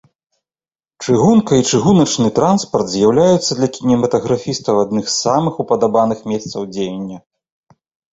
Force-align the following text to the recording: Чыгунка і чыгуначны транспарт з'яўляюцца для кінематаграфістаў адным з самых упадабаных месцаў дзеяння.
Чыгунка 1.07 1.51
і 1.57 1.65
чыгуначны 1.71 2.29
транспарт 2.39 2.87
з'яўляюцца 2.93 3.51
для 3.59 3.67
кінематаграфістаў 3.75 4.75
адным 4.85 5.03
з 5.05 5.13
самых 5.25 5.53
упадабаных 5.65 6.19
месцаў 6.33 6.61
дзеяння. 6.73 7.17